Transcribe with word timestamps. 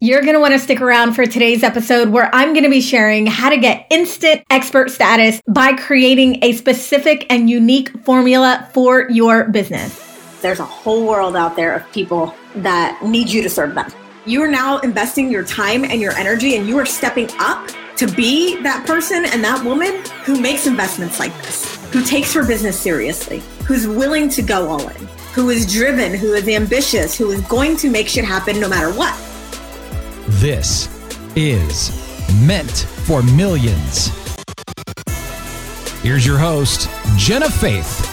You're 0.00 0.20
going 0.20 0.34
to 0.34 0.40
want 0.40 0.52
to 0.52 0.60
stick 0.60 0.80
around 0.80 1.14
for 1.14 1.26
today's 1.26 1.64
episode 1.64 2.10
where 2.10 2.32
I'm 2.32 2.52
going 2.52 2.62
to 2.62 2.70
be 2.70 2.80
sharing 2.80 3.26
how 3.26 3.50
to 3.50 3.56
get 3.56 3.84
instant 3.90 4.44
expert 4.48 4.92
status 4.92 5.42
by 5.48 5.72
creating 5.72 6.38
a 6.44 6.52
specific 6.52 7.26
and 7.30 7.50
unique 7.50 7.88
formula 8.04 8.70
for 8.72 9.10
your 9.10 9.48
business. 9.48 9.98
There's 10.40 10.60
a 10.60 10.64
whole 10.64 11.04
world 11.04 11.34
out 11.34 11.56
there 11.56 11.74
of 11.74 11.90
people 11.90 12.32
that 12.54 13.04
need 13.04 13.28
you 13.28 13.42
to 13.42 13.50
serve 13.50 13.74
them. 13.74 13.90
You 14.24 14.40
are 14.42 14.48
now 14.48 14.78
investing 14.78 15.32
your 15.32 15.42
time 15.42 15.82
and 15.82 16.00
your 16.00 16.12
energy, 16.12 16.54
and 16.54 16.68
you 16.68 16.78
are 16.78 16.86
stepping 16.86 17.28
up 17.40 17.68
to 17.96 18.06
be 18.06 18.62
that 18.62 18.86
person 18.86 19.24
and 19.24 19.42
that 19.42 19.64
woman 19.64 20.00
who 20.22 20.40
makes 20.40 20.68
investments 20.68 21.18
like 21.18 21.36
this, 21.38 21.74
who 21.92 22.04
takes 22.04 22.32
her 22.34 22.46
business 22.46 22.78
seriously, 22.78 23.42
who's 23.66 23.88
willing 23.88 24.28
to 24.28 24.42
go 24.42 24.68
all 24.68 24.88
in, 24.90 25.08
who 25.34 25.50
is 25.50 25.66
driven, 25.72 26.14
who 26.14 26.34
is 26.34 26.46
ambitious, 26.46 27.18
who 27.18 27.32
is 27.32 27.40
going 27.48 27.76
to 27.78 27.90
make 27.90 28.06
shit 28.06 28.24
happen 28.24 28.60
no 28.60 28.68
matter 28.68 28.96
what. 28.96 29.12
This 30.40 30.88
is 31.34 31.90
Meant 32.46 32.70
for 33.06 33.24
Millions. 33.24 34.12
Here's 36.00 36.24
your 36.24 36.38
host, 36.38 36.88
Jenna 37.16 37.50
Faith. 37.50 38.06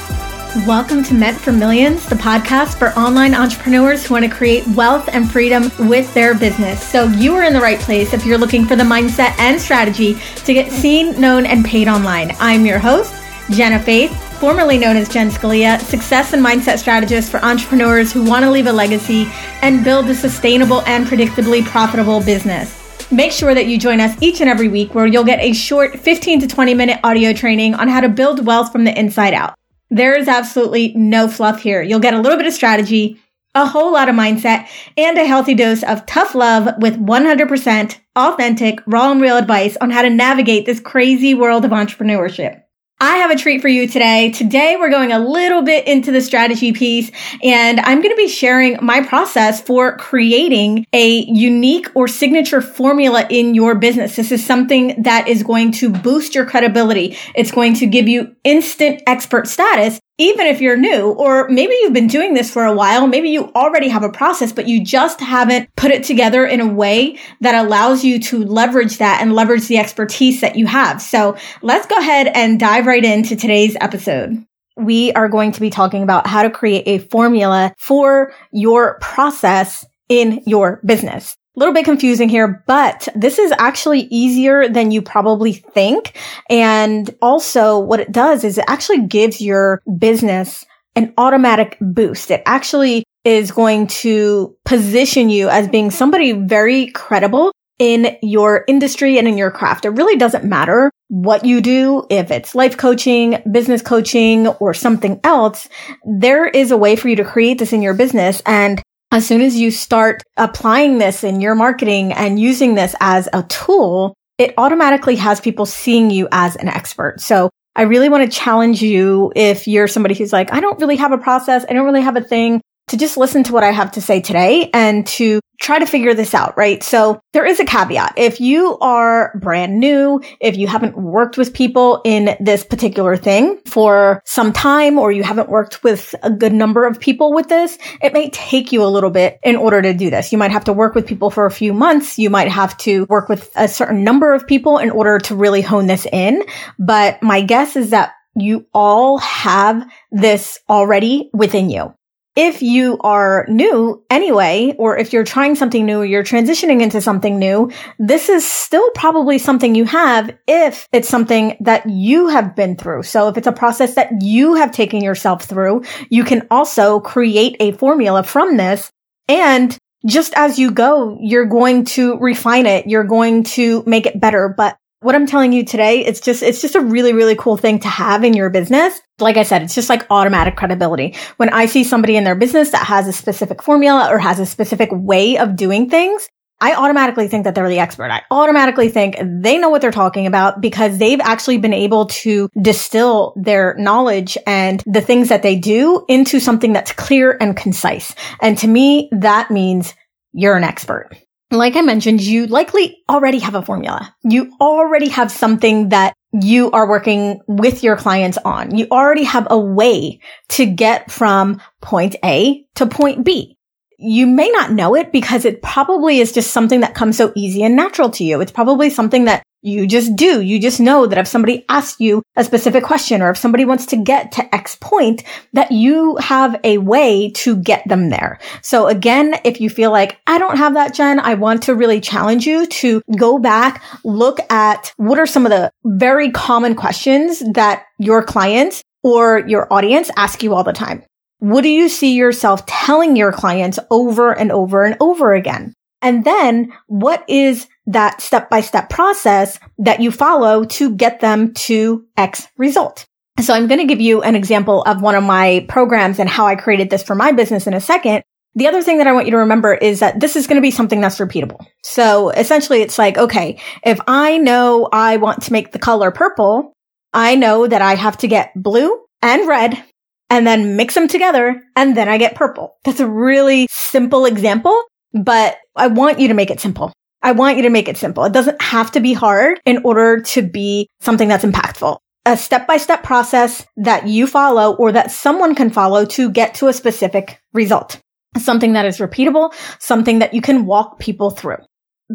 Welcome 0.65 1.03
to 1.03 1.13
Meant 1.13 1.39
for 1.39 1.51
Millions, 1.51 2.07
the 2.07 2.15
podcast 2.15 2.79
for 2.79 2.97
online 2.97 3.35
entrepreneurs 3.35 4.03
who 4.03 4.15
want 4.15 4.25
to 4.25 4.31
create 4.31 4.65
wealth 4.69 5.07
and 5.13 5.31
freedom 5.31 5.69
with 5.87 6.11
their 6.15 6.33
business. 6.33 6.81
So, 6.81 7.05
you 7.09 7.35
are 7.35 7.43
in 7.43 7.53
the 7.53 7.61
right 7.61 7.79
place 7.79 8.11
if 8.11 8.25
you're 8.25 8.39
looking 8.39 8.65
for 8.65 8.75
the 8.75 8.83
mindset 8.83 9.37
and 9.37 9.61
strategy 9.61 10.15
to 10.45 10.53
get 10.55 10.71
seen, 10.71 11.21
known, 11.21 11.45
and 11.45 11.63
paid 11.63 11.87
online. 11.87 12.31
I'm 12.39 12.65
your 12.65 12.79
host, 12.79 13.13
Jenna 13.51 13.77
Faith, 13.79 14.24
formerly 14.39 14.77
known 14.77 14.97
as 14.97 15.09
Jen 15.09 15.29
Scalia, 15.29 15.79
success 15.79 16.33
and 16.33 16.45
mindset 16.45 16.77
strategist 16.79 17.31
for 17.31 17.43
entrepreneurs 17.43 18.11
who 18.11 18.23
want 18.23 18.43
to 18.43 18.51
leave 18.51 18.67
a 18.67 18.71
legacy 18.71 19.27
and 19.61 19.83
build 19.83 20.09
a 20.09 20.15
sustainable 20.15 20.81
and 20.81 21.05
predictably 21.05 21.65
profitable 21.65 22.21
business. 22.21 22.85
Make 23.11 23.31
sure 23.31 23.53
that 23.53 23.67
you 23.67 23.77
join 23.77 23.99
us 23.99 24.15
each 24.21 24.41
and 24.41 24.49
every 24.49 24.67
week 24.67 24.93
where 24.93 25.05
you'll 25.05 25.23
get 25.23 25.39
a 25.39 25.53
short 25.53 25.99
15 25.99 26.41
to 26.41 26.47
20 26.47 26.73
minute 26.73 26.99
audio 27.03 27.33
training 27.33 27.75
on 27.75 27.87
how 27.87 28.01
to 28.01 28.09
build 28.09 28.45
wealth 28.45 28.71
from 28.71 28.83
the 28.83 28.97
inside 28.97 29.33
out. 29.33 29.55
There 29.89 30.17
is 30.17 30.27
absolutely 30.27 30.93
no 30.95 31.27
fluff 31.27 31.61
here. 31.61 31.81
You'll 31.81 31.99
get 31.99 32.13
a 32.13 32.19
little 32.19 32.37
bit 32.37 32.47
of 32.47 32.53
strategy, 32.53 33.21
a 33.53 33.65
whole 33.65 33.93
lot 33.93 34.09
of 34.09 34.15
mindset, 34.15 34.67
and 34.97 35.17
a 35.17 35.25
healthy 35.25 35.53
dose 35.53 35.83
of 35.83 36.05
tough 36.05 36.35
love 36.35 36.67
with 36.79 36.99
100% 36.99 37.97
authentic, 38.15 38.79
raw 38.85 39.11
and 39.11 39.21
real 39.21 39.37
advice 39.37 39.77
on 39.79 39.91
how 39.91 40.01
to 40.01 40.09
navigate 40.09 40.65
this 40.65 40.79
crazy 40.79 41.33
world 41.33 41.63
of 41.63 41.71
entrepreneurship. 41.71 42.64
I 43.05 43.17
have 43.17 43.29
a 43.29 43.35
treat 43.35 43.61
for 43.61 43.67
you 43.67 43.87
today. 43.87 44.31
Today 44.31 44.77
we're 44.79 44.89
going 44.89 45.11
a 45.11 45.19
little 45.19 45.61
bit 45.61 45.85
into 45.85 46.11
the 46.11 46.21
strategy 46.21 46.73
piece 46.73 47.11
and 47.43 47.79
I'm 47.79 48.01
going 48.01 48.09
to 48.09 48.15
be 48.15 48.27
sharing 48.27 48.83
my 48.83 49.05
process 49.05 49.61
for 49.61 49.95
creating 49.97 50.87
a 50.91 51.23
unique 51.25 51.87
or 51.93 52.07
signature 52.07 52.61
formula 52.61 53.27
in 53.29 53.53
your 53.53 53.75
business. 53.75 54.15
This 54.15 54.31
is 54.31 54.43
something 54.43 55.03
that 55.03 55.27
is 55.27 55.43
going 55.43 55.71
to 55.73 55.91
boost 55.91 56.33
your 56.33 56.47
credibility. 56.47 57.15
It's 57.35 57.51
going 57.51 57.75
to 57.75 57.85
give 57.85 58.07
you 58.07 58.35
instant 58.43 59.03
expert 59.05 59.45
status 59.45 59.99
even 60.17 60.47
if 60.47 60.61
you're 60.61 60.77
new, 60.77 61.11
or 61.11 61.49
maybe 61.49 61.73
you've 61.81 61.93
been 61.93 62.07
doing 62.07 62.33
this 62.33 62.49
for 62.49 62.63
a 62.63 62.73
while, 62.73 63.07
maybe 63.07 63.29
you 63.29 63.51
already 63.53 63.89
have 63.89 64.03
a 64.03 64.11
process, 64.11 64.53
but 64.53 64.67
you 64.67 64.83
just 64.83 65.19
haven't 65.19 65.69
put 65.75 65.91
it 65.91 66.03
together 66.03 66.45
in 66.45 66.61
a 66.61 66.67
way 66.67 67.19
that 67.41 67.65
allows 67.65 68.03
you 68.03 68.19
to 68.19 68.43
leverage 68.43 68.97
that 68.99 69.21
and 69.21 69.33
leverage 69.33 69.67
the 69.67 69.77
expertise 69.77 70.41
that 70.41 70.55
you 70.55 70.67
have. 70.67 71.01
So 71.01 71.37
let's 71.61 71.87
go 71.87 71.97
ahead 71.97 72.27
and 72.27 72.59
dive 72.59 72.85
right 72.85 73.03
into 73.03 73.35
today's 73.35 73.75
episode. 73.81 74.45
We 74.77 75.11
are 75.13 75.29
going 75.29 75.51
to 75.53 75.61
be 75.61 75.69
talking 75.69 76.03
about 76.03 76.27
how 76.27 76.43
to 76.43 76.49
create 76.49 76.87
a 76.87 76.99
formula 76.99 77.73
for 77.77 78.33
your 78.51 78.97
process 78.99 79.85
in 80.07 80.43
your 80.45 80.79
business 80.85 81.35
a 81.55 81.59
little 81.59 81.73
bit 81.73 81.85
confusing 81.85 82.29
here, 82.29 82.63
but 82.67 83.07
this 83.15 83.39
is 83.39 83.53
actually 83.57 84.01
easier 84.11 84.67
than 84.67 84.91
you 84.91 85.01
probably 85.01 85.53
think. 85.53 86.17
And 86.49 87.13
also 87.21 87.79
what 87.79 87.99
it 87.99 88.11
does 88.11 88.43
is 88.43 88.57
it 88.57 88.65
actually 88.67 89.07
gives 89.07 89.41
your 89.41 89.81
business 89.97 90.65
an 90.95 91.13
automatic 91.17 91.77
boost. 91.79 92.31
It 92.31 92.43
actually 92.45 93.03
is 93.23 93.51
going 93.51 93.87
to 93.87 94.55
position 94.65 95.29
you 95.29 95.49
as 95.49 95.67
being 95.67 95.91
somebody 95.91 96.31
very 96.31 96.87
credible 96.87 97.51
in 97.79 98.17
your 98.21 98.63
industry 98.67 99.17
and 99.17 99.27
in 99.27 99.37
your 99.37 99.51
craft. 99.51 99.85
It 99.85 99.89
really 99.89 100.15
doesn't 100.15 100.45
matter 100.45 100.91
what 101.09 101.45
you 101.45 101.59
do, 101.59 102.05
if 102.09 102.31
it's 102.31 102.55
life 102.55 102.77
coaching, 102.77 103.37
business 103.51 103.81
coaching, 103.81 104.47
or 104.47 104.73
something 104.73 105.19
else. 105.23 105.67
There 106.05 106.47
is 106.47 106.71
a 106.71 106.77
way 106.77 106.95
for 106.95 107.09
you 107.09 107.17
to 107.17 107.25
create 107.25 107.59
this 107.59 107.73
in 107.73 107.81
your 107.81 107.93
business. 107.93 108.41
And 108.45 108.81
as 109.15 109.25
soon 109.25 109.39
as 109.39 109.55
you 109.55 109.71
start 109.71 110.23
applying 110.35 110.97
this 110.97 111.23
in 111.23 111.39
your 111.39 111.55
marketing 111.55 112.11
and 112.11 112.37
using 112.37 112.75
this 112.75 112.93
as 112.99 113.29
a 113.31 113.43
tool, 113.43 114.13
it 114.37 114.53
automatically 114.57 115.15
has 115.15 115.39
people 115.39 115.65
seeing 115.65 116.11
you 116.11 116.27
as 116.33 116.57
an 116.57 116.67
expert. 116.67 117.21
So 117.21 117.49
I 117.77 117.83
really 117.83 118.09
want 118.09 118.29
to 118.29 118.37
challenge 118.37 118.81
you 118.81 119.31
if 119.33 119.69
you're 119.69 119.87
somebody 119.87 120.15
who's 120.15 120.33
like, 120.33 120.51
I 120.51 120.59
don't 120.59 120.77
really 120.81 120.97
have 120.97 121.13
a 121.13 121.17
process. 121.17 121.63
I 121.69 121.71
don't 121.71 121.85
really 121.85 122.01
have 122.01 122.17
a 122.17 122.21
thing 122.21 122.59
to 122.89 122.97
just 122.97 123.15
listen 123.15 123.41
to 123.45 123.53
what 123.53 123.63
I 123.63 123.71
have 123.71 123.93
to 123.93 124.01
say 124.01 124.19
today 124.19 124.69
and 124.73 125.07
to 125.07 125.39
try 125.59 125.79
to 125.79 125.85
figure 125.85 126.13
this 126.13 126.33
out, 126.33 126.57
right? 126.57 126.83
So 126.83 127.19
there 127.33 127.45
is 127.45 127.59
a 127.59 127.65
caveat. 127.65 128.13
If 128.17 128.39
you 128.39 128.77
are 128.79 129.37
brand 129.39 129.79
new, 129.79 130.21
if 130.39 130.57
you 130.57 130.67
haven't 130.67 130.97
worked 130.97 131.37
with 131.37 131.53
people 131.53 132.01
in 132.03 132.35
this 132.39 132.63
particular 132.63 133.15
thing 133.17 133.59
for 133.65 134.21
some 134.25 134.53
time, 134.53 134.97
or 134.97 135.11
you 135.11 135.23
haven't 135.23 135.49
worked 135.49 135.83
with 135.83 136.13
a 136.23 136.29
good 136.29 136.53
number 136.53 136.85
of 136.85 136.99
people 136.99 137.33
with 137.33 137.47
this, 137.47 137.77
it 138.01 138.13
may 138.13 138.29
take 138.29 138.71
you 138.71 138.83
a 138.83 138.87
little 138.87 139.09
bit 139.09 139.39
in 139.43 139.55
order 139.55 139.81
to 139.81 139.93
do 139.93 140.09
this. 140.09 140.31
You 140.31 140.37
might 140.37 140.51
have 140.51 140.65
to 140.65 140.73
work 140.73 140.95
with 140.95 141.07
people 141.07 141.29
for 141.29 141.45
a 141.45 141.51
few 141.51 141.73
months. 141.73 142.19
You 142.19 142.29
might 142.29 142.49
have 142.49 142.77
to 142.79 143.05
work 143.05 143.29
with 143.29 143.51
a 143.55 143.67
certain 143.67 144.03
number 144.03 144.33
of 144.33 144.47
people 144.47 144.77
in 144.77 144.89
order 144.89 145.19
to 145.19 145.35
really 145.35 145.61
hone 145.61 145.87
this 145.87 146.05
in. 146.11 146.43
But 146.79 147.21
my 147.23 147.41
guess 147.41 147.75
is 147.75 147.91
that 147.91 148.13
you 148.35 148.65
all 148.73 149.17
have 149.19 149.89
this 150.11 150.59
already 150.69 151.29
within 151.33 151.69
you 151.69 151.93
if 152.35 152.61
you 152.61 152.97
are 152.99 153.45
new 153.47 154.03
anyway, 154.09 154.75
or 154.77 154.97
if 154.97 155.13
you're 155.13 155.23
trying 155.23 155.55
something 155.55 155.85
new, 155.85 156.03
you're 156.03 156.23
transitioning 156.23 156.81
into 156.81 157.01
something 157.01 157.39
new, 157.39 157.71
this 157.97 158.29
is 158.29 158.49
still 158.49 158.89
probably 158.91 159.37
something 159.37 159.75
you 159.75 159.85
have 159.85 160.35
if 160.47 160.87
it's 160.91 161.07
something 161.07 161.55
that 161.61 161.89
you 161.89 162.27
have 162.27 162.55
been 162.55 162.75
through. 162.75 163.03
So 163.03 163.29
if 163.29 163.37
it's 163.37 163.47
a 163.47 163.51
process 163.51 163.95
that 163.95 164.21
you 164.21 164.55
have 164.55 164.71
taken 164.71 165.01
yourself 165.01 165.45
through, 165.45 165.83
you 166.09 166.23
can 166.23 166.45
also 166.51 166.99
create 166.99 167.55
a 167.59 167.71
formula 167.73 168.23
from 168.23 168.57
this 168.57 168.91
and 169.27 169.77
just 170.05 170.33
as 170.35 170.59
you 170.59 170.71
go, 170.71 171.17
you're 171.19 171.45
going 171.45 171.85
to 171.85 172.17
refine 172.19 172.67
it. 172.67 172.85
You're 172.87 173.03
going 173.03 173.43
to 173.43 173.83
make 173.87 174.05
it 174.05 174.19
better. 174.19 174.53
But 174.55 174.77
what 175.05 175.13
I'm 175.13 175.27
telling 175.27 175.53
you 175.53 175.63
today, 175.63 176.03
it's 176.03 176.19
just, 176.19 176.41
it's 176.41 176.61
just 176.61 176.73
a 176.73 176.81
really, 176.81 177.13
really 177.13 177.35
cool 177.35 177.57
thing 177.57 177.77
to 177.79 177.87
have 177.87 178.23
in 178.23 178.33
your 178.33 178.49
business. 178.49 178.99
Like 179.19 179.37
I 179.37 179.43
said, 179.43 179.61
it's 179.61 179.75
just 179.75 179.87
like 179.87 180.07
automatic 180.09 180.55
credibility. 180.55 181.15
When 181.37 181.49
I 181.49 181.67
see 181.67 181.83
somebody 181.83 182.17
in 182.17 182.23
their 182.23 182.35
business 182.35 182.71
that 182.71 182.87
has 182.87 183.07
a 183.07 183.13
specific 183.13 183.61
formula 183.61 184.09
or 184.11 184.17
has 184.17 184.39
a 184.39 184.47
specific 184.47 184.89
way 184.91 185.37
of 185.37 185.55
doing 185.55 185.91
things, 185.91 186.27
I 186.59 186.73
automatically 186.73 187.27
think 187.27 187.43
that 187.43 187.53
they're 187.53 187.69
the 187.69 187.77
expert. 187.77 188.09
I 188.09 188.23
automatically 188.31 188.89
think 188.89 189.17
they 189.21 189.59
know 189.59 189.69
what 189.69 189.81
they're 189.81 189.91
talking 189.91 190.25
about 190.25 190.59
because 190.59 190.97
they've 190.97 191.21
actually 191.21 191.59
been 191.59 191.73
able 191.73 192.07
to 192.07 192.49
distill 192.59 193.33
their 193.35 193.75
knowledge 193.77 194.39
and 194.47 194.81
the 194.87 195.01
things 195.01 195.29
that 195.29 195.43
they 195.43 195.55
do 195.55 196.03
into 196.07 196.39
something 196.39 196.73
that's 196.73 196.93
clear 196.93 197.37
and 197.39 197.55
concise. 197.55 198.15
And 198.41 198.57
to 198.57 198.67
me, 198.67 199.09
that 199.11 199.51
means 199.51 199.93
you're 200.33 200.55
an 200.55 200.63
expert 200.63 201.11
like 201.57 201.75
I 201.75 201.81
mentioned, 201.81 202.21
you 202.21 202.47
likely 202.47 203.03
already 203.09 203.39
have 203.39 203.55
a 203.55 203.61
formula. 203.61 204.15
You 204.23 204.51
already 204.59 205.09
have 205.09 205.31
something 205.31 205.89
that 205.89 206.13
you 206.31 206.71
are 206.71 206.87
working 206.87 207.39
with 207.47 207.83
your 207.83 207.95
clients 207.95 208.37
on. 208.43 208.75
You 208.75 208.87
already 208.91 209.23
have 209.23 209.47
a 209.49 209.59
way 209.59 210.19
to 210.49 210.65
get 210.65 211.11
from 211.11 211.61
point 211.81 212.15
A 212.23 212.65
to 212.75 212.85
point 212.85 213.23
B. 213.23 213.57
You 213.97 214.27
may 214.27 214.49
not 214.49 214.71
know 214.71 214.95
it 214.95 215.11
because 215.11 215.45
it 215.45 215.61
probably 215.61 216.19
is 216.19 216.33
just 216.33 216.51
something 216.51 216.81
that 216.81 216.95
comes 216.95 217.15
so 217.15 217.31
easy 217.35 217.63
and 217.63 217.75
natural 217.75 218.09
to 218.11 218.23
you. 218.23 218.41
It's 218.41 218.51
probably 218.51 218.89
something 218.89 219.25
that 219.25 219.43
you 219.65 219.87
just 219.87 220.15
do. 220.15 220.41
You 220.41 220.59
just 220.59 220.79
know 220.79 221.07
that 221.07 221.17
if 221.17 221.27
somebody 221.27 221.65
asks 221.67 221.99
you 221.99 222.21
a 222.35 222.43
specific 222.43 222.83
question 222.83 223.23
or 223.23 223.31
if 223.31 223.37
somebody 223.37 223.65
wants 223.65 223.87
to 223.87 223.97
get 223.97 224.31
to 224.33 224.55
X 224.55 224.77
point, 224.79 225.23
that 225.53 225.71
you 225.71 226.17
have 226.17 226.59
a 226.63 226.77
way 226.77 227.31
to 227.31 227.57
get 227.57 227.85
them 227.87 228.09
there. 228.09 228.39
So 228.61 228.87
again, 228.87 229.35
if 229.43 229.59
you 229.59 229.71
feel 229.71 229.91
like 229.91 230.19
I 230.27 230.37
don't 230.37 230.57
have 230.57 230.75
that, 230.75 230.93
Jen, 230.93 231.19
I 231.19 231.33
want 231.33 231.63
to 231.63 231.73
really 231.73 231.99
challenge 231.99 232.45
you 232.45 232.67
to 232.67 233.01
go 233.17 233.39
back, 233.39 233.83
look 234.03 234.39
at 234.51 234.93
what 234.97 235.17
are 235.17 235.25
some 235.25 235.47
of 235.47 235.49
the 235.49 235.71
very 235.83 236.31
common 236.31 236.75
questions 236.75 237.39
that 237.53 237.85
your 237.97 238.21
clients 238.21 238.83
or 239.03 239.39
your 239.47 239.71
audience 239.73 240.11
ask 240.15 240.43
you 240.43 240.53
all 240.53 240.63
the 240.63 240.73
time. 240.73 241.03
What 241.39 241.61
do 241.61 241.69
you 241.69 241.89
see 241.89 242.15
yourself 242.15 242.67
telling 242.67 243.15
your 243.15 243.31
clients 243.31 243.79
over 243.89 244.31
and 244.31 244.51
over 244.51 244.83
and 244.83 244.95
over 244.99 245.33
again? 245.33 245.73
And 246.05 246.23
then 246.23 246.71
what 246.85 247.25
is 247.27 247.67
that 247.87 248.21
step 248.21 248.47
by 248.47 248.61
step 248.61 248.89
process 248.91 249.59
that 249.79 250.01
you 250.01 250.11
follow 250.11 250.63
to 250.65 250.95
get 250.95 251.19
them 251.19 251.53
to 251.55 252.05
X 252.15 252.47
result? 252.57 253.07
So 253.41 253.55
I'm 253.55 253.67
going 253.67 253.79
to 253.79 253.87
give 253.87 253.99
you 253.99 254.21
an 254.21 254.35
example 254.35 254.83
of 254.83 255.01
one 255.01 255.15
of 255.15 255.23
my 255.23 255.65
programs 255.67 256.19
and 256.19 256.29
how 256.29 256.45
I 256.45 256.55
created 256.55 256.91
this 256.91 257.01
for 257.01 257.15
my 257.15 257.31
business 257.31 257.65
in 257.65 257.73
a 257.73 257.81
second. 257.81 258.23
The 258.53 258.67
other 258.67 258.83
thing 258.83 258.99
that 258.99 259.07
I 259.07 259.13
want 259.13 259.25
you 259.25 259.31
to 259.31 259.39
remember 259.39 259.73
is 259.73 259.99
that 259.99 260.19
this 260.19 260.35
is 260.35 260.45
going 260.45 260.55
to 260.57 260.61
be 260.61 260.71
something 260.71 261.01
that's 261.01 261.17
repeatable. 261.17 261.65
So 261.83 262.29
essentially 262.29 262.81
it's 262.81 262.99
like, 262.99 263.17
okay, 263.17 263.59
if 263.83 263.99
I 264.07 264.37
know 264.37 264.87
I 264.93 265.17
want 265.17 265.41
to 265.43 265.51
make 265.51 265.71
the 265.71 265.79
color 265.79 266.11
purple, 266.11 266.71
I 267.13 267.33
know 267.35 267.65
that 267.65 267.81
I 267.81 267.95
have 267.95 268.17
to 268.19 268.27
get 268.27 268.51
blue 268.55 269.01
and 269.23 269.47
red 269.47 269.83
and 270.29 270.45
then 270.45 270.75
mix 270.75 270.93
them 270.93 271.07
together 271.07 271.61
and 271.75 271.97
then 271.97 272.07
I 272.07 272.19
get 272.19 272.35
purple. 272.35 272.75
That's 272.85 272.99
a 272.99 273.09
really 273.09 273.67
simple 273.71 274.25
example, 274.25 274.81
but 275.15 275.57
I 275.75 275.87
want 275.87 276.19
you 276.19 276.27
to 276.27 276.33
make 276.33 276.51
it 276.51 276.59
simple. 276.59 276.91
I 277.21 277.31
want 277.31 277.57
you 277.57 277.63
to 277.63 277.69
make 277.69 277.87
it 277.87 277.97
simple. 277.97 278.23
It 278.25 278.33
doesn't 278.33 278.61
have 278.61 278.91
to 278.91 278.99
be 278.99 279.13
hard 279.13 279.59
in 279.65 279.81
order 279.83 280.21
to 280.21 280.41
be 280.43 280.87
something 280.99 281.27
that's 281.27 281.43
impactful. 281.43 281.97
A 282.27 282.37
step 282.37 282.67
by 282.67 282.77
step 282.77 283.03
process 283.03 283.65
that 283.77 284.07
you 284.07 284.27
follow 284.27 284.75
or 284.75 284.91
that 284.91 285.11
someone 285.11 285.55
can 285.55 285.69
follow 285.69 286.05
to 286.05 286.29
get 286.29 286.55
to 286.55 286.67
a 286.67 286.73
specific 286.73 287.39
result. 287.53 287.99
Something 288.37 288.73
that 288.73 288.85
is 288.85 288.97
repeatable, 288.97 289.53
something 289.79 290.19
that 290.19 290.33
you 290.33 290.41
can 290.41 290.65
walk 290.65 290.99
people 290.99 291.31
through 291.31 291.57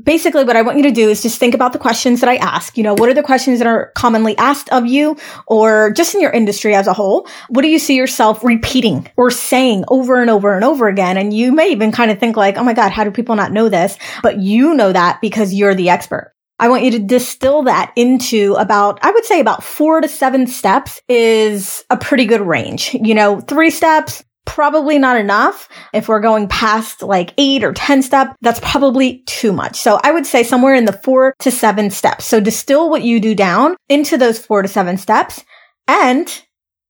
basically 0.04 0.44
what 0.44 0.56
I 0.56 0.62
want 0.62 0.76
you 0.78 0.84
to 0.84 0.90
do 0.90 1.08
is 1.08 1.22
just 1.22 1.38
think 1.38 1.54
about 1.54 1.72
the 1.72 1.78
questions 1.78 2.20
that 2.20 2.28
I 2.28 2.36
ask. 2.36 2.76
You 2.76 2.84
know, 2.84 2.94
what 2.94 3.08
are 3.08 3.14
the 3.14 3.22
questions 3.22 3.58
that 3.58 3.66
are 3.66 3.92
commonly 3.96 4.36
asked 4.38 4.68
of 4.70 4.86
you 4.86 5.16
or 5.46 5.92
just 5.92 6.14
in 6.14 6.20
your 6.20 6.30
industry 6.30 6.74
as 6.74 6.86
a 6.86 6.92
whole? 6.92 7.26
What 7.48 7.62
do 7.62 7.68
you 7.68 7.78
see 7.78 7.96
yourself 7.96 8.44
repeating 8.44 9.10
or 9.16 9.30
saying 9.30 9.84
over 9.88 10.20
and 10.20 10.30
over 10.30 10.54
and 10.54 10.64
over 10.64 10.88
again? 10.88 11.16
And 11.16 11.34
you 11.34 11.52
may 11.52 11.70
even 11.70 11.92
kind 11.92 12.10
of 12.10 12.18
think 12.18 12.36
like, 12.36 12.56
Oh 12.56 12.64
my 12.64 12.74
God, 12.74 12.92
how 12.92 13.04
do 13.04 13.10
people 13.10 13.36
not 13.36 13.52
know 13.52 13.68
this? 13.68 13.96
But 14.22 14.38
you 14.38 14.74
know 14.74 14.92
that 14.92 15.20
because 15.20 15.52
you're 15.52 15.74
the 15.74 15.90
expert. 15.90 16.34
I 16.60 16.68
want 16.68 16.84
you 16.84 16.90
to 16.92 16.98
distill 16.98 17.62
that 17.62 17.90
into 17.96 18.54
about, 18.58 18.98
I 19.02 19.10
would 19.10 19.24
say 19.24 19.40
about 19.40 19.64
four 19.64 20.02
to 20.02 20.08
seven 20.08 20.46
steps 20.46 21.00
is 21.08 21.84
a 21.88 21.96
pretty 21.96 22.26
good 22.26 22.42
range. 22.42 22.94
You 23.00 23.14
know, 23.14 23.40
three 23.40 23.70
steps, 23.70 24.22
probably 24.54 24.98
not 24.98 25.16
enough. 25.16 25.68
If 25.94 26.08
we're 26.08 26.20
going 26.20 26.48
past 26.48 27.02
like 27.02 27.32
eight 27.38 27.62
or 27.62 27.72
10 27.72 28.02
step, 28.02 28.34
that's 28.40 28.58
probably 28.58 29.22
too 29.26 29.52
much. 29.52 29.76
So 29.76 30.00
I 30.02 30.10
would 30.10 30.26
say 30.26 30.42
somewhere 30.42 30.74
in 30.74 30.86
the 30.86 30.92
four 30.92 31.34
to 31.38 31.52
seven 31.52 31.90
steps. 31.90 32.26
So 32.26 32.40
distill 32.40 32.90
what 32.90 33.04
you 33.04 33.20
do 33.20 33.36
down 33.36 33.76
into 33.88 34.18
those 34.18 34.44
four 34.44 34.62
to 34.62 34.68
seven 34.68 34.96
steps. 34.98 35.44
And 35.86 36.26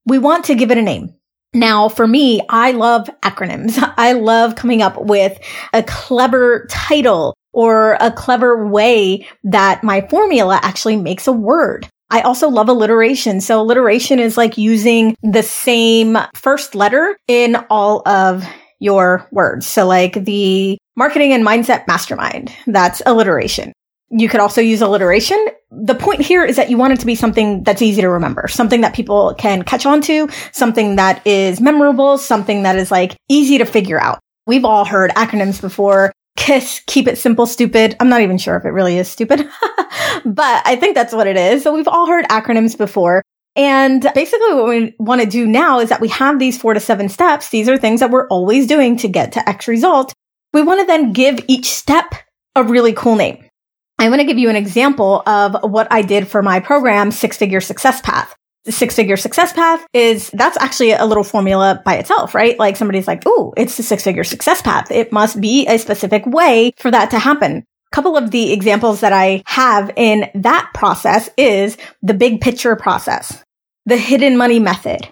we 0.06 0.18
want 0.18 0.46
to 0.46 0.54
give 0.54 0.70
it 0.70 0.78
a 0.78 0.82
name. 0.82 1.14
Now, 1.52 1.90
for 1.90 2.06
me, 2.06 2.40
I 2.48 2.72
love 2.72 3.10
acronyms. 3.22 3.78
I 3.98 4.12
love 4.12 4.56
coming 4.56 4.80
up 4.80 4.96
with 4.98 5.38
a 5.74 5.82
clever 5.82 6.66
title 6.70 7.34
or 7.52 7.98
a 8.00 8.10
clever 8.10 8.66
way 8.66 9.28
that 9.44 9.84
my 9.84 10.00
formula 10.08 10.58
actually 10.62 10.96
makes 10.96 11.26
a 11.26 11.32
word. 11.32 11.86
I 12.10 12.20
also 12.22 12.48
love 12.48 12.68
alliteration. 12.68 13.40
So 13.40 13.60
alliteration 13.60 14.18
is 14.18 14.36
like 14.36 14.58
using 14.58 15.16
the 15.22 15.42
same 15.42 16.18
first 16.34 16.74
letter 16.74 17.16
in 17.28 17.56
all 17.70 18.02
of 18.08 18.44
your 18.80 19.28
words. 19.30 19.66
So 19.66 19.86
like 19.86 20.24
the 20.24 20.78
marketing 20.96 21.32
and 21.32 21.46
mindset 21.46 21.86
mastermind, 21.86 22.54
that's 22.66 23.00
alliteration. 23.06 23.72
You 24.12 24.28
could 24.28 24.40
also 24.40 24.60
use 24.60 24.82
alliteration. 24.82 25.38
The 25.70 25.94
point 25.94 26.20
here 26.20 26.44
is 26.44 26.56
that 26.56 26.68
you 26.68 26.76
want 26.76 26.94
it 26.94 27.00
to 27.00 27.06
be 27.06 27.14
something 27.14 27.62
that's 27.62 27.80
easy 27.80 28.00
to 28.00 28.08
remember, 28.08 28.48
something 28.48 28.80
that 28.80 28.94
people 28.94 29.34
can 29.38 29.62
catch 29.62 29.86
on 29.86 30.00
to, 30.02 30.28
something 30.50 30.96
that 30.96 31.24
is 31.24 31.60
memorable, 31.60 32.18
something 32.18 32.64
that 32.64 32.74
is 32.76 32.90
like 32.90 33.14
easy 33.28 33.56
to 33.58 33.64
figure 33.64 34.00
out. 34.00 34.18
We've 34.46 34.64
all 34.64 34.84
heard 34.84 35.12
acronyms 35.12 35.60
before. 35.60 36.12
KISS, 36.40 36.80
keep 36.86 37.06
it 37.06 37.18
simple, 37.18 37.44
stupid. 37.44 37.94
I'm 38.00 38.08
not 38.08 38.22
even 38.22 38.38
sure 38.38 38.56
if 38.56 38.64
it 38.64 38.70
really 38.70 38.96
is 38.96 39.10
stupid, 39.10 39.40
but 40.24 40.62
I 40.64 40.74
think 40.80 40.94
that's 40.94 41.12
what 41.12 41.26
it 41.26 41.36
is. 41.36 41.62
So 41.62 41.74
we've 41.74 41.86
all 41.86 42.06
heard 42.06 42.24
acronyms 42.28 42.78
before. 42.78 43.22
And 43.56 44.10
basically 44.14 44.54
what 44.54 44.66
we 44.66 44.94
want 44.98 45.20
to 45.20 45.26
do 45.26 45.46
now 45.46 45.80
is 45.80 45.90
that 45.90 46.00
we 46.00 46.08
have 46.08 46.38
these 46.38 46.56
four 46.56 46.72
to 46.72 46.80
seven 46.80 47.10
steps. 47.10 47.50
These 47.50 47.68
are 47.68 47.76
things 47.76 48.00
that 48.00 48.10
we're 48.10 48.26
always 48.28 48.66
doing 48.66 48.96
to 48.98 49.08
get 49.08 49.32
to 49.32 49.46
X 49.46 49.68
result. 49.68 50.14
We 50.54 50.62
want 50.62 50.80
to 50.80 50.86
then 50.86 51.12
give 51.12 51.44
each 51.46 51.66
step 51.66 52.14
a 52.56 52.64
really 52.64 52.94
cool 52.94 53.16
name. 53.16 53.44
I'm 53.98 54.08
going 54.08 54.18
to 54.18 54.24
give 54.24 54.38
you 54.38 54.48
an 54.48 54.56
example 54.56 55.22
of 55.26 55.70
what 55.70 55.88
I 55.90 56.00
did 56.00 56.26
for 56.26 56.42
my 56.42 56.58
program, 56.58 57.10
Six 57.10 57.36
Figure 57.36 57.60
Success 57.60 58.00
Path 58.00 58.34
six 58.68 58.94
figure 58.94 59.16
success 59.16 59.52
path 59.52 59.86
is 59.94 60.30
that's 60.34 60.56
actually 60.58 60.92
a 60.92 61.06
little 61.06 61.24
formula 61.24 61.80
by 61.84 61.94
itself, 61.96 62.34
right? 62.34 62.58
Like 62.58 62.76
somebody's 62.76 63.06
like, 63.06 63.22
oh, 63.26 63.54
it's 63.56 63.76
the 63.76 63.82
six 63.82 64.04
figure 64.04 64.24
success 64.24 64.60
path. 64.62 64.90
It 64.90 65.12
must 65.12 65.40
be 65.40 65.66
a 65.66 65.78
specific 65.78 66.26
way 66.26 66.72
for 66.76 66.90
that 66.90 67.10
to 67.10 67.18
happen." 67.18 67.64
A 67.92 67.96
couple 67.96 68.16
of 68.16 68.30
the 68.30 68.52
examples 68.52 69.00
that 69.00 69.12
I 69.12 69.42
have 69.46 69.90
in 69.96 70.30
that 70.34 70.70
process 70.74 71.28
is 71.36 71.76
the 72.02 72.14
big 72.14 72.40
picture 72.40 72.76
process, 72.76 73.42
the 73.84 73.96
hidden 73.96 74.36
money 74.36 74.60
method, 74.60 75.08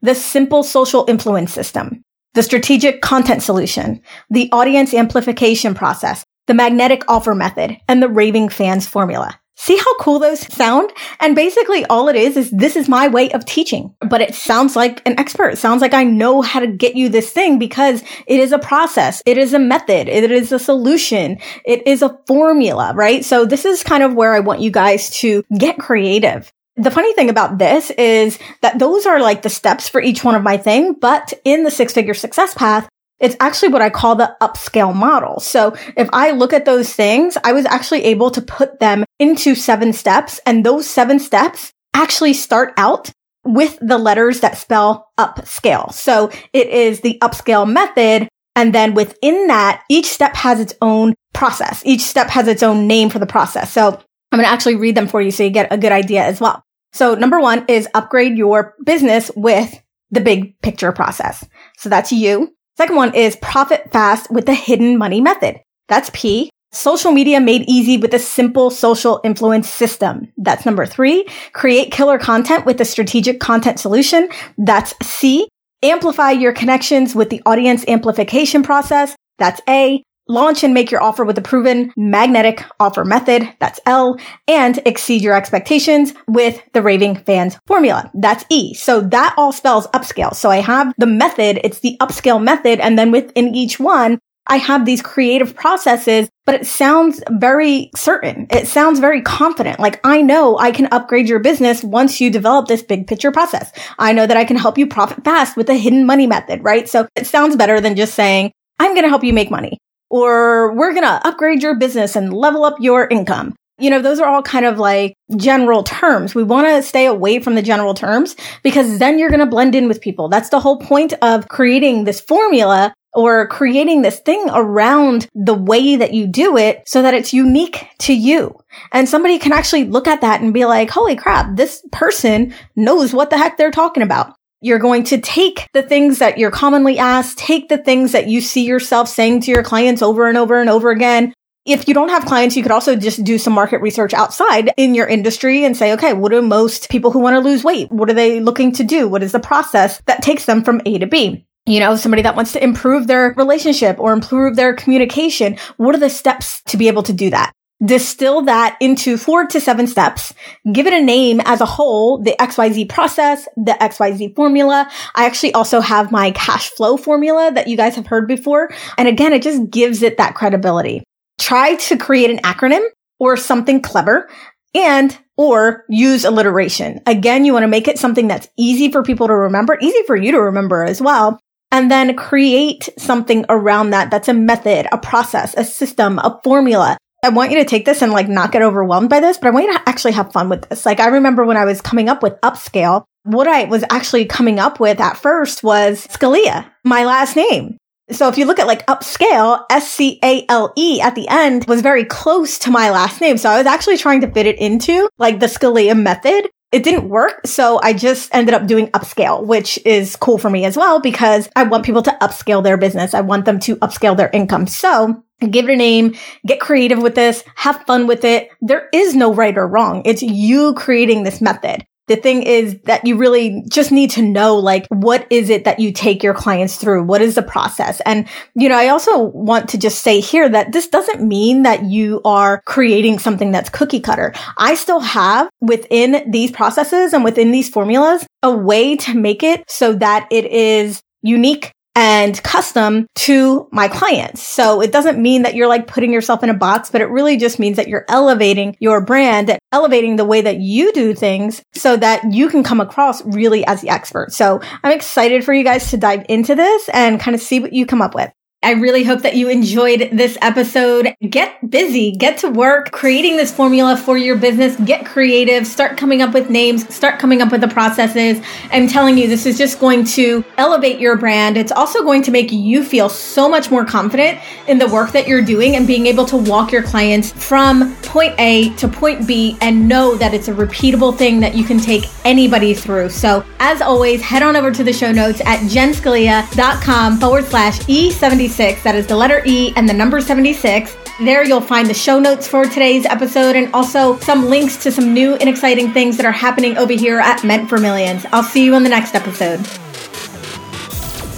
the 0.00 0.14
simple 0.14 0.62
social 0.62 1.04
influence 1.08 1.52
system, 1.52 2.02
the 2.34 2.42
strategic 2.42 3.02
content 3.02 3.42
solution, 3.42 4.00
the 4.30 4.48
audience 4.50 4.94
amplification 4.94 5.74
process, 5.74 6.24
the 6.46 6.54
magnetic 6.54 7.04
offer 7.06 7.34
method, 7.34 7.76
and 7.86 8.02
the 8.02 8.08
raving 8.08 8.48
fans 8.48 8.86
formula. 8.86 9.38
See 9.62 9.76
how 9.76 9.96
cool 9.98 10.18
those 10.18 10.40
sound? 10.52 10.92
And 11.20 11.36
basically 11.36 11.84
all 11.84 12.08
it 12.08 12.16
is 12.16 12.36
is 12.36 12.50
this 12.50 12.74
is 12.74 12.88
my 12.88 13.06
way 13.06 13.30
of 13.30 13.44
teaching, 13.44 13.94
but 14.00 14.20
it 14.20 14.34
sounds 14.34 14.74
like 14.74 15.00
an 15.06 15.16
expert. 15.20 15.50
It 15.50 15.58
sounds 15.58 15.80
like 15.80 15.94
I 15.94 16.02
know 16.02 16.42
how 16.42 16.58
to 16.58 16.66
get 16.66 16.96
you 16.96 17.08
this 17.08 17.30
thing 17.30 17.60
because 17.60 18.02
it 18.26 18.40
is 18.40 18.50
a 18.50 18.58
process. 18.58 19.22
It 19.24 19.38
is 19.38 19.54
a 19.54 19.60
method. 19.60 20.08
It 20.08 20.32
is 20.32 20.50
a 20.50 20.58
solution. 20.58 21.38
It 21.64 21.86
is 21.86 22.02
a 22.02 22.18
formula, 22.26 22.92
right? 22.96 23.24
So 23.24 23.44
this 23.44 23.64
is 23.64 23.84
kind 23.84 24.02
of 24.02 24.14
where 24.14 24.34
I 24.34 24.40
want 24.40 24.62
you 24.62 24.72
guys 24.72 25.10
to 25.20 25.44
get 25.56 25.78
creative. 25.78 26.52
The 26.74 26.90
funny 26.90 27.14
thing 27.14 27.30
about 27.30 27.58
this 27.58 27.90
is 27.90 28.40
that 28.62 28.80
those 28.80 29.06
are 29.06 29.20
like 29.20 29.42
the 29.42 29.48
steps 29.48 29.88
for 29.88 30.00
each 30.00 30.24
one 30.24 30.34
of 30.34 30.42
my 30.42 30.56
thing, 30.56 30.94
but 30.94 31.32
in 31.44 31.62
the 31.62 31.70
six 31.70 31.92
figure 31.92 32.14
success 32.14 32.52
path, 32.52 32.88
it's 33.22 33.36
actually 33.40 33.68
what 33.68 33.80
I 33.80 33.88
call 33.88 34.16
the 34.16 34.36
upscale 34.42 34.94
model. 34.94 35.40
So 35.40 35.74
if 35.96 36.08
I 36.12 36.32
look 36.32 36.52
at 36.52 36.66
those 36.66 36.92
things, 36.92 37.38
I 37.42 37.52
was 37.52 37.64
actually 37.64 38.04
able 38.04 38.30
to 38.32 38.42
put 38.42 38.80
them 38.80 39.04
into 39.18 39.54
seven 39.54 39.92
steps 39.92 40.40
and 40.44 40.66
those 40.66 40.90
seven 40.90 41.18
steps 41.18 41.72
actually 41.94 42.34
start 42.34 42.74
out 42.76 43.10
with 43.44 43.78
the 43.80 43.96
letters 43.96 44.40
that 44.40 44.58
spell 44.58 45.10
upscale. 45.18 45.92
So 45.92 46.30
it 46.52 46.68
is 46.68 47.00
the 47.00 47.18
upscale 47.22 47.70
method. 47.70 48.28
And 48.54 48.74
then 48.74 48.94
within 48.94 49.46
that, 49.46 49.82
each 49.88 50.06
step 50.06 50.34
has 50.34 50.60
its 50.60 50.74
own 50.82 51.14
process. 51.32 51.82
Each 51.86 52.02
step 52.02 52.28
has 52.28 52.48
its 52.48 52.62
own 52.62 52.86
name 52.86 53.08
for 53.08 53.18
the 53.18 53.26
process. 53.26 53.72
So 53.72 53.88
I'm 53.88 54.38
going 54.38 54.46
to 54.46 54.52
actually 54.52 54.76
read 54.76 54.96
them 54.96 55.08
for 55.08 55.20
you 55.20 55.30
so 55.30 55.44
you 55.44 55.50
get 55.50 55.72
a 55.72 55.78
good 55.78 55.92
idea 55.92 56.24
as 56.24 56.40
well. 56.40 56.62
So 56.92 57.14
number 57.14 57.40
one 57.40 57.64
is 57.68 57.88
upgrade 57.94 58.36
your 58.36 58.74
business 58.84 59.30
with 59.36 59.80
the 60.10 60.20
big 60.20 60.60
picture 60.60 60.92
process. 60.92 61.46
So 61.78 61.88
that's 61.88 62.12
you. 62.12 62.54
Second 62.76 62.96
one 62.96 63.14
is 63.14 63.36
profit 63.36 63.92
fast 63.92 64.30
with 64.30 64.46
the 64.46 64.54
hidden 64.54 64.96
money 64.96 65.20
method. 65.20 65.60
That's 65.88 66.10
P. 66.14 66.50
Social 66.72 67.12
media 67.12 67.38
made 67.38 67.68
easy 67.68 67.98
with 67.98 68.14
a 68.14 68.18
simple 68.18 68.70
social 68.70 69.20
influence 69.24 69.68
system. 69.68 70.32
That's 70.38 70.64
number 70.64 70.86
three. 70.86 71.26
Create 71.52 71.92
killer 71.92 72.18
content 72.18 72.64
with 72.64 72.80
a 72.80 72.86
strategic 72.86 73.40
content 73.40 73.78
solution. 73.78 74.30
That's 74.56 74.94
C. 75.02 75.48
Amplify 75.82 76.30
your 76.30 76.54
connections 76.54 77.14
with 77.14 77.28
the 77.28 77.42
audience 77.44 77.84
amplification 77.88 78.62
process. 78.62 79.14
That's 79.38 79.60
A. 79.68 80.02
Launch 80.28 80.62
and 80.62 80.72
make 80.72 80.90
your 80.90 81.02
offer 81.02 81.24
with 81.24 81.36
a 81.36 81.42
proven 81.42 81.92
magnetic 81.96 82.64
offer 82.78 83.04
method. 83.04 83.48
That's 83.58 83.80
L. 83.86 84.18
And 84.46 84.78
exceed 84.86 85.20
your 85.20 85.34
expectations 85.34 86.14
with 86.28 86.62
the 86.72 86.82
raving 86.82 87.16
fans 87.16 87.58
formula. 87.66 88.10
That's 88.14 88.44
E. 88.48 88.74
So 88.74 89.00
that 89.00 89.34
all 89.36 89.52
spells 89.52 89.88
upscale. 89.88 90.34
So 90.34 90.48
I 90.48 90.60
have 90.60 90.94
the 90.96 91.06
method. 91.06 91.60
It's 91.64 91.80
the 91.80 91.96
upscale 92.00 92.42
method. 92.42 92.78
And 92.80 92.98
then 92.98 93.10
within 93.10 93.54
each 93.54 93.80
one, 93.80 94.20
I 94.46 94.56
have 94.56 94.84
these 94.84 95.02
creative 95.02 95.54
processes, 95.54 96.28
but 96.46 96.54
it 96.54 96.66
sounds 96.66 97.22
very 97.30 97.90
certain. 97.94 98.46
It 98.50 98.66
sounds 98.66 98.98
very 98.98 99.22
confident. 99.22 99.78
Like 99.78 100.00
I 100.04 100.20
know 100.20 100.58
I 100.58 100.72
can 100.72 100.88
upgrade 100.90 101.28
your 101.28 101.38
business 101.38 101.84
once 101.84 102.20
you 102.20 102.30
develop 102.30 102.66
this 102.66 102.82
big 102.82 103.06
picture 103.06 103.30
process. 103.30 103.72
I 103.98 104.12
know 104.12 104.26
that 104.26 104.36
I 104.36 104.44
can 104.44 104.56
help 104.56 104.78
you 104.78 104.86
profit 104.86 105.24
fast 105.24 105.56
with 105.56 105.68
the 105.68 105.76
hidden 105.76 106.06
money 106.06 106.26
method, 106.26 106.62
right? 106.64 106.88
So 106.88 107.06
it 107.14 107.26
sounds 107.26 107.54
better 107.54 107.80
than 107.80 107.96
just 107.96 108.14
saying, 108.14 108.52
I'm 108.80 108.92
going 108.92 109.04
to 109.04 109.08
help 109.08 109.22
you 109.22 109.32
make 109.32 109.50
money 109.50 109.78
or 110.12 110.74
we're 110.74 110.92
going 110.92 111.06
to 111.06 111.26
upgrade 111.26 111.62
your 111.62 111.74
business 111.74 112.14
and 112.14 112.34
level 112.34 112.64
up 112.64 112.76
your 112.78 113.08
income. 113.08 113.56
You 113.78 113.88
know, 113.88 114.02
those 114.02 114.20
are 114.20 114.28
all 114.28 114.42
kind 114.42 114.66
of 114.66 114.78
like 114.78 115.14
general 115.36 115.82
terms. 115.82 116.34
We 116.34 116.42
want 116.42 116.68
to 116.68 116.82
stay 116.82 117.06
away 117.06 117.40
from 117.40 117.54
the 117.54 117.62
general 117.62 117.94
terms 117.94 118.36
because 118.62 118.98
then 118.98 119.18
you're 119.18 119.30
going 119.30 119.40
to 119.40 119.46
blend 119.46 119.74
in 119.74 119.88
with 119.88 120.02
people. 120.02 120.28
That's 120.28 120.50
the 120.50 120.60
whole 120.60 120.78
point 120.78 121.14
of 121.22 121.48
creating 121.48 122.04
this 122.04 122.20
formula 122.20 122.92
or 123.14 123.46
creating 123.48 124.02
this 124.02 124.20
thing 124.20 124.46
around 124.52 125.28
the 125.34 125.54
way 125.54 125.96
that 125.96 126.12
you 126.12 126.26
do 126.26 126.58
it 126.58 126.82
so 126.86 127.00
that 127.00 127.14
it's 127.14 127.32
unique 127.32 127.86
to 128.00 128.12
you. 128.12 128.54
And 128.92 129.08
somebody 129.08 129.38
can 129.38 129.52
actually 129.52 129.84
look 129.84 130.06
at 130.06 130.20
that 130.20 130.42
and 130.42 130.52
be 130.52 130.66
like, 130.66 130.90
holy 130.90 131.16
crap, 131.16 131.56
this 131.56 131.82
person 131.90 132.54
knows 132.76 133.14
what 133.14 133.30
the 133.30 133.38
heck 133.38 133.56
they're 133.56 133.70
talking 133.70 134.02
about. 134.02 134.34
You're 134.64 134.78
going 134.78 135.02
to 135.04 135.20
take 135.20 135.68
the 135.72 135.82
things 135.82 136.20
that 136.20 136.38
you're 136.38 136.52
commonly 136.52 136.96
asked, 136.96 137.36
take 137.36 137.68
the 137.68 137.78
things 137.78 138.12
that 138.12 138.28
you 138.28 138.40
see 138.40 138.64
yourself 138.64 139.08
saying 139.08 139.40
to 139.40 139.50
your 139.50 139.64
clients 139.64 140.02
over 140.02 140.28
and 140.28 140.38
over 140.38 140.60
and 140.60 140.70
over 140.70 140.90
again. 140.90 141.34
If 141.66 141.88
you 141.88 141.94
don't 141.94 142.10
have 142.10 142.24
clients, 142.24 142.56
you 142.56 142.62
could 142.62 142.70
also 142.70 142.94
just 142.94 143.24
do 143.24 143.38
some 143.38 143.52
market 143.52 143.80
research 143.80 144.14
outside 144.14 144.70
in 144.76 144.94
your 144.94 145.08
industry 145.08 145.64
and 145.64 145.76
say, 145.76 145.92
okay, 145.94 146.12
what 146.12 146.30
do 146.30 146.40
most 146.40 146.90
people 146.90 147.10
who 147.10 147.18
want 147.18 147.34
to 147.34 147.40
lose 147.40 147.64
weight? 147.64 147.90
What 147.90 148.08
are 148.08 148.14
they 148.14 148.38
looking 148.38 148.70
to 148.74 148.84
do? 148.84 149.08
What 149.08 149.24
is 149.24 149.32
the 149.32 149.40
process 149.40 150.00
that 150.06 150.22
takes 150.22 150.44
them 150.44 150.62
from 150.62 150.80
A 150.86 150.98
to 150.98 151.06
B? 151.06 151.44
you 151.66 151.78
know, 151.78 151.94
somebody 151.94 152.22
that 152.22 152.34
wants 152.34 152.52
to 152.52 152.62
improve 152.64 153.06
their 153.06 153.34
relationship 153.36 153.96
or 154.00 154.12
improve 154.12 154.56
their 154.56 154.74
communication. 154.74 155.56
What 155.76 155.94
are 155.94 156.00
the 156.00 156.10
steps 156.10 156.60
to 156.66 156.76
be 156.76 156.88
able 156.88 157.04
to 157.04 157.12
do 157.12 157.30
that? 157.30 157.52
Distill 157.84 158.42
that 158.42 158.76
into 158.80 159.16
four 159.16 159.46
to 159.46 159.60
seven 159.60 159.86
steps. 159.86 160.32
Give 160.72 160.86
it 160.86 160.92
a 160.92 161.02
name 161.02 161.40
as 161.44 161.60
a 161.60 161.66
whole, 161.66 162.22
the 162.22 162.36
XYZ 162.38 162.88
process, 162.88 163.48
the 163.56 163.72
XYZ 163.72 164.36
formula. 164.36 164.88
I 165.14 165.26
actually 165.26 165.52
also 165.54 165.80
have 165.80 166.12
my 166.12 166.30
cash 166.32 166.70
flow 166.70 166.96
formula 166.96 167.50
that 167.54 167.66
you 167.66 167.76
guys 167.76 167.96
have 167.96 168.06
heard 168.06 168.28
before. 168.28 168.70
And 168.96 169.08
again, 169.08 169.32
it 169.32 169.42
just 169.42 169.70
gives 169.70 170.02
it 170.02 170.18
that 170.18 170.34
credibility. 170.34 171.02
Try 171.40 171.74
to 171.76 171.96
create 171.96 172.30
an 172.30 172.38
acronym 172.38 172.86
or 173.18 173.36
something 173.36 173.80
clever 173.82 174.28
and 174.74 175.18
or 175.36 175.84
use 175.88 176.24
alliteration. 176.24 177.00
Again, 177.06 177.44
you 177.44 177.52
want 177.52 177.64
to 177.64 177.68
make 177.68 177.88
it 177.88 177.98
something 177.98 178.28
that's 178.28 178.48
easy 178.56 178.92
for 178.92 179.02
people 179.02 179.26
to 179.26 179.34
remember, 179.34 179.76
easy 179.80 180.02
for 180.06 180.14
you 180.14 180.30
to 180.32 180.40
remember 180.40 180.84
as 180.84 181.02
well 181.02 181.40
and 181.72 181.90
then 181.90 182.14
create 182.14 182.88
something 182.98 183.44
around 183.48 183.90
that. 183.90 184.10
That's 184.10 184.28
a 184.28 184.34
method, 184.34 184.86
a 184.92 184.98
process, 184.98 185.54
a 185.56 185.64
system, 185.64 186.18
a 186.18 186.38
formula. 186.44 186.98
I 187.24 187.28
want 187.28 187.52
you 187.52 187.58
to 187.58 187.64
take 187.64 187.84
this 187.84 188.02
and 188.02 188.10
like 188.10 188.28
not 188.28 188.50
get 188.50 188.62
overwhelmed 188.62 189.08
by 189.08 189.20
this, 189.20 189.38
but 189.38 189.46
I 189.46 189.50
want 189.50 189.66
you 189.66 189.72
to 189.74 189.88
actually 189.88 190.12
have 190.12 190.32
fun 190.32 190.48
with 190.48 190.68
this. 190.68 190.84
Like 190.84 190.98
I 190.98 191.06
remember 191.06 191.44
when 191.44 191.56
I 191.56 191.64
was 191.64 191.80
coming 191.80 192.08
up 192.08 192.20
with 192.20 192.40
upscale, 192.40 193.04
what 193.22 193.46
I 193.46 193.64
was 193.64 193.84
actually 193.90 194.24
coming 194.24 194.58
up 194.58 194.80
with 194.80 194.98
at 194.98 195.16
first 195.16 195.62
was 195.62 196.04
Scalia, 196.08 196.68
my 196.82 197.04
last 197.04 197.36
name. 197.36 197.76
So 198.10 198.28
if 198.28 198.36
you 198.36 198.44
look 198.44 198.58
at 198.58 198.66
like 198.66 198.84
upscale, 198.86 199.64
S-C-A-L-E 199.70 201.00
at 201.00 201.14
the 201.14 201.28
end 201.28 201.64
was 201.66 201.80
very 201.80 202.04
close 202.04 202.58
to 202.58 202.72
my 202.72 202.90
last 202.90 203.20
name. 203.20 203.38
So 203.38 203.48
I 203.48 203.58
was 203.58 203.68
actually 203.68 203.98
trying 203.98 204.22
to 204.22 204.30
fit 204.30 204.46
it 204.46 204.58
into 204.58 205.08
like 205.18 205.38
the 205.38 205.46
Scalia 205.46 205.96
method 205.96 206.50
it 206.72 206.82
didn't 206.82 207.10
work. 207.10 207.46
So 207.46 207.78
I 207.82 207.92
just 207.92 208.34
ended 208.34 208.54
up 208.54 208.66
doing 208.66 208.86
upscale, 208.88 209.44
which 209.44 209.78
is 209.84 210.16
cool 210.16 210.38
for 210.38 210.48
me 210.48 210.64
as 210.64 210.74
well 210.74 211.00
because 211.00 211.48
I 211.54 211.64
want 211.64 211.84
people 211.84 212.02
to 212.02 212.16
upscale 212.22 212.64
their 212.64 212.78
business. 212.78 213.12
I 213.12 213.20
want 213.20 213.44
them 213.44 213.60
to 213.60 213.76
upscale 213.76 214.16
their 214.16 214.30
income. 214.32 214.66
So 214.66 215.22
give 215.50 215.68
it 215.68 215.74
a 215.74 215.76
name, 215.76 216.14
get 216.46 216.60
creative 216.60 217.02
with 217.02 217.14
this, 217.14 217.42
have 217.56 217.84
fun 217.86 218.06
with 218.06 218.24
it. 218.24 218.50
There 218.60 218.88
is 218.92 219.14
no 219.14 219.32
right 219.32 219.56
or 219.56 219.66
wrong. 219.66 220.02
It's 220.04 220.22
you 220.22 220.74
creating 220.74 221.22
this 221.22 221.40
method. 221.40 221.86
The 222.08 222.16
thing 222.16 222.42
is 222.42 222.78
that 222.84 223.06
you 223.06 223.16
really 223.16 223.62
just 223.70 223.92
need 223.92 224.10
to 224.10 224.22
know, 224.22 224.56
like, 224.56 224.86
what 224.88 225.24
is 225.30 225.48
it 225.50 225.64
that 225.64 225.78
you 225.78 225.92
take 225.92 226.22
your 226.22 226.34
clients 226.34 226.76
through? 226.76 227.04
What 227.04 227.22
is 227.22 227.36
the 227.36 227.42
process? 227.42 228.00
And, 228.04 228.28
you 228.54 228.68
know, 228.68 228.76
I 228.76 228.88
also 228.88 229.20
want 229.20 229.68
to 229.70 229.78
just 229.78 230.02
say 230.02 230.18
here 230.18 230.48
that 230.48 230.72
this 230.72 230.88
doesn't 230.88 231.26
mean 231.26 231.62
that 231.62 231.84
you 231.84 232.20
are 232.24 232.60
creating 232.66 233.20
something 233.20 233.52
that's 233.52 233.70
cookie 233.70 234.00
cutter. 234.00 234.34
I 234.58 234.74
still 234.74 234.98
have 234.98 235.48
within 235.60 236.28
these 236.30 236.50
processes 236.50 237.12
and 237.12 237.22
within 237.22 237.52
these 237.52 237.70
formulas 237.70 238.26
a 238.42 238.50
way 238.50 238.96
to 238.96 239.14
make 239.14 239.44
it 239.44 239.64
so 239.70 239.94
that 239.94 240.26
it 240.32 240.46
is 240.46 241.02
unique 241.22 241.72
and 241.94 242.42
custom 242.42 243.06
to 243.14 243.68
my 243.70 243.88
clients. 243.88 244.42
So 244.42 244.80
it 244.80 244.92
doesn't 244.92 245.20
mean 245.20 245.42
that 245.42 245.54
you're 245.54 245.68
like 245.68 245.86
putting 245.86 246.12
yourself 246.12 246.42
in 246.42 246.50
a 246.50 246.54
box, 246.54 246.90
but 246.90 247.00
it 247.00 247.06
really 247.06 247.36
just 247.36 247.58
means 247.58 247.76
that 247.76 247.88
you're 247.88 248.06
elevating 248.08 248.76
your 248.80 249.04
brand 249.04 249.50
and 249.50 249.58
elevating 249.72 250.16
the 250.16 250.24
way 250.24 250.40
that 250.40 250.58
you 250.58 250.92
do 250.92 251.14
things 251.14 251.62
so 251.72 251.96
that 251.96 252.32
you 252.32 252.48
can 252.48 252.62
come 252.62 252.80
across 252.80 253.24
really 253.24 253.64
as 253.66 253.80
the 253.80 253.90
expert. 253.90 254.32
So 254.32 254.60
I'm 254.82 254.92
excited 254.92 255.44
for 255.44 255.52
you 255.52 255.64
guys 255.64 255.90
to 255.90 255.96
dive 255.96 256.24
into 256.28 256.54
this 256.54 256.88
and 256.90 257.20
kind 257.20 257.34
of 257.34 257.40
see 257.40 257.60
what 257.60 257.72
you 257.72 257.86
come 257.86 258.02
up 258.02 258.14
with. 258.14 258.30
I 258.64 258.74
really 258.74 259.02
hope 259.02 259.22
that 259.22 259.34
you 259.34 259.48
enjoyed 259.48 260.10
this 260.12 260.38
episode. 260.40 261.16
Get 261.28 261.68
busy, 261.68 262.12
get 262.12 262.38
to 262.38 262.48
work, 262.48 262.92
creating 262.92 263.36
this 263.36 263.52
formula 263.52 263.96
for 263.96 264.16
your 264.16 264.36
business, 264.36 264.76
get 264.84 265.04
creative, 265.04 265.66
start 265.66 265.96
coming 265.96 266.22
up 266.22 266.32
with 266.32 266.48
names, 266.48 266.92
start 266.94 267.18
coming 267.18 267.42
up 267.42 267.50
with 267.50 267.60
the 267.60 267.66
processes. 267.66 268.40
I'm 268.70 268.86
telling 268.86 269.18
you, 269.18 269.26
this 269.26 269.46
is 269.46 269.58
just 269.58 269.80
going 269.80 270.04
to 270.04 270.44
elevate 270.58 271.00
your 271.00 271.16
brand. 271.16 271.56
It's 271.56 271.72
also 271.72 272.04
going 272.04 272.22
to 272.22 272.30
make 272.30 272.52
you 272.52 272.84
feel 272.84 273.08
so 273.08 273.48
much 273.48 273.68
more 273.68 273.84
confident 273.84 274.38
in 274.68 274.78
the 274.78 274.86
work 274.86 275.10
that 275.10 275.26
you're 275.26 275.42
doing 275.42 275.74
and 275.74 275.84
being 275.84 276.06
able 276.06 276.24
to 276.26 276.36
walk 276.36 276.70
your 276.70 276.84
clients 276.84 277.32
from 277.32 277.96
point 277.96 278.34
A 278.38 278.70
to 278.76 278.86
point 278.86 279.26
B 279.26 279.56
and 279.60 279.88
know 279.88 280.14
that 280.14 280.34
it's 280.34 280.46
a 280.46 280.54
repeatable 280.54 281.16
thing 281.18 281.40
that 281.40 281.56
you 281.56 281.64
can 281.64 281.80
take 281.80 282.04
anybody 282.24 282.74
through. 282.74 283.10
So 283.10 283.44
as 283.58 283.82
always, 283.82 284.22
head 284.22 284.44
on 284.44 284.54
over 284.54 284.70
to 284.70 284.84
the 284.84 284.92
show 284.92 285.10
notes 285.10 285.40
at 285.40 285.58
jenscalia.com 285.68 287.18
forward 287.18 287.46
slash 287.46 287.80
E76 287.80 288.51
76. 288.52 288.82
That 288.84 288.94
is 288.94 289.06
the 289.06 289.16
letter 289.16 289.42
E 289.46 289.72
and 289.76 289.88
the 289.88 289.94
number 289.94 290.20
76. 290.20 290.94
There 291.20 291.44
you'll 291.44 291.60
find 291.60 291.88
the 291.88 291.94
show 291.94 292.20
notes 292.20 292.46
for 292.46 292.64
today's 292.66 293.06
episode 293.06 293.56
and 293.56 293.72
also 293.74 294.18
some 294.18 294.46
links 294.46 294.76
to 294.82 294.92
some 294.92 295.14
new 295.14 295.34
and 295.36 295.48
exciting 295.48 295.92
things 295.92 296.16
that 296.18 296.26
are 296.26 296.32
happening 296.32 296.76
over 296.76 296.92
here 296.92 297.18
at 297.18 297.42
Meant 297.44 297.68
for 297.68 297.78
Millions. 297.78 298.26
I'll 298.32 298.42
see 298.42 298.64
you 298.64 298.74
on 298.74 298.82
the 298.82 298.90
next 298.90 299.14
episode. 299.14 299.60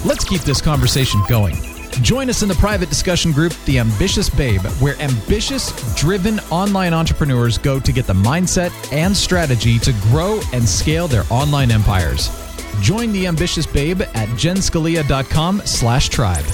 Let's 0.05 0.25
keep 0.25 0.41
this 0.41 0.61
conversation 0.61 1.21
going. 1.27 1.55
Join 2.01 2.29
us 2.29 2.41
in 2.41 2.49
the 2.49 2.55
private 2.55 2.89
discussion 2.89 3.31
group, 3.31 3.53
The 3.65 3.79
Ambitious 3.79 4.29
Babe, 4.29 4.61
where 4.79 4.99
ambitious, 4.99 5.71
driven 5.95 6.39
online 6.51 6.93
entrepreneurs 6.93 7.57
go 7.57 7.79
to 7.79 7.91
get 7.93 8.05
the 8.05 8.13
mindset 8.13 8.71
and 8.91 9.15
strategy 9.15 9.79
to 9.79 9.93
grow 10.09 10.41
and 10.51 10.67
scale 10.67 11.07
their 11.07 11.23
online 11.29 11.71
empires. 11.71 12.29
Join 12.81 13.13
the 13.13 13.25
ambitious 13.25 13.65
babe 13.65 14.01
at 14.01 14.27
jenscalia.com 14.29 15.61
slash 15.63 16.09
tribe. 16.09 16.45